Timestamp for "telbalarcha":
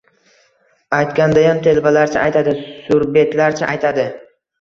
1.67-2.23